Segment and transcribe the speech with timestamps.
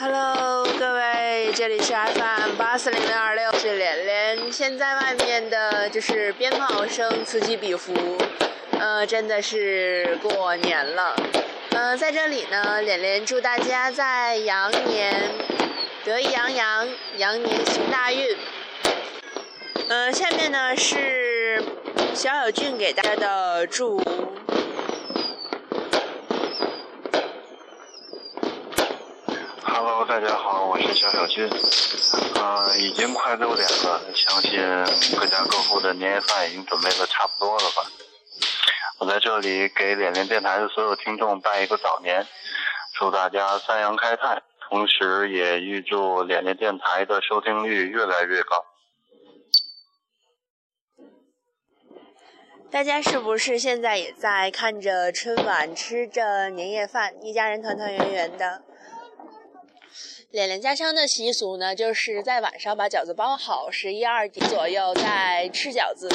[0.00, 4.52] Hello，各位，这里是 FM 八四零零二六，是连连。
[4.52, 7.92] 现在外面的就是鞭炮声此起彼伏，
[8.78, 11.16] 呃，真的是过年了。
[11.70, 15.16] 呃，在这里呢，连连祝大家在羊年
[16.04, 18.36] 得意洋洋，羊年行大运。
[19.88, 21.60] 呃，下面呢是
[22.14, 24.28] 小小俊给大家的祝福。
[29.62, 31.48] Hello，大家好，我是小小军。
[32.34, 34.60] 呃，已经快六点了，相信
[35.18, 37.90] 各家各户的年夜饭已经准备的差不多了吧？
[38.98, 42.26] 我在这里给脸脸电台的所有听众拜一个早年，
[42.94, 48.64] 祝大家三阳开泰，同时也预祝脸脸电台的收听率越来越高。
[52.70, 58.62] 大家是不是现在也在看着春晚，吃着年夜饭，一家人团团圆圆的？
[60.30, 66.08] 脸脸家乡的习俗呢，就是在晚上把饺子包好，十一二点左右再吃饺子。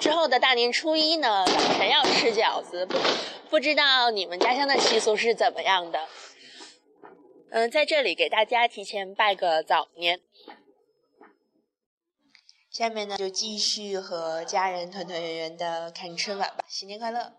[0.00, 2.86] 之后的大年初一呢，早晨要吃饺子。
[2.86, 2.96] 不
[3.50, 6.06] 不知道你们家乡的习俗是怎么样的？
[7.50, 10.20] 嗯，在这里给大家提前拜个早年。
[12.70, 17.32] 下面呢，就继续和家人团团圆圆的看春晚吧，新年快乐！